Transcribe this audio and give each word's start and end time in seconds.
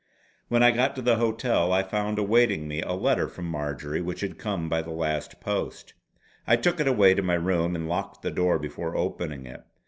When 0.47 0.63
I 0.63 0.71
got 0.71 0.95
to 0.95 1.01
the 1.03 1.17
hotel 1.17 1.71
I 1.71 1.83
found 1.83 2.17
awaiting 2.17 2.67
me 2.67 2.81
a 2.81 2.93
letter 2.93 3.27
from 3.29 3.45
Marjory 3.45 4.01
which 4.01 4.21
had 4.21 4.39
come 4.39 4.67
by 4.67 4.81
the 4.81 4.89
last 4.89 5.39
post. 5.39 5.93
I 6.47 6.55
took 6.55 6.79
it 6.79 6.87
away 6.87 7.13
to 7.13 7.21
my 7.21 7.35
room 7.35 7.75
and 7.75 7.87
locked 7.87 8.23
the 8.23 8.31
door 8.31 8.57
before 8.57 8.97
opening 8.97 9.45
it. 9.45 9.63